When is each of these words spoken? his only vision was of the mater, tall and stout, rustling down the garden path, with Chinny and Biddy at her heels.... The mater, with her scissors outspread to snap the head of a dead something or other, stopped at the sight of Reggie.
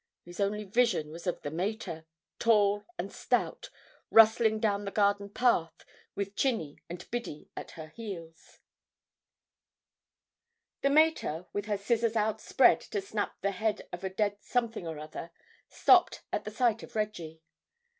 his 0.23 0.39
only 0.39 0.63
vision 0.63 1.11
was 1.11 1.27
of 1.27 1.39
the 1.43 1.51
mater, 1.51 2.07
tall 2.39 2.87
and 2.97 3.13
stout, 3.13 3.69
rustling 4.09 4.59
down 4.59 4.83
the 4.83 4.89
garden 4.89 5.29
path, 5.29 5.85
with 6.15 6.35
Chinny 6.35 6.79
and 6.89 7.05
Biddy 7.11 7.51
at 7.55 7.69
her 7.77 7.89
heels.... 7.89 8.61
The 10.81 10.89
mater, 10.89 11.45
with 11.53 11.67
her 11.67 11.77
scissors 11.77 12.15
outspread 12.15 12.81
to 12.81 12.99
snap 12.99 13.35
the 13.41 13.51
head 13.51 13.87
of 13.93 14.03
a 14.03 14.09
dead 14.09 14.37
something 14.41 14.87
or 14.87 14.97
other, 14.97 15.29
stopped 15.69 16.23
at 16.33 16.45
the 16.45 16.51
sight 16.51 16.81
of 16.81 16.95
Reggie. 16.95 17.43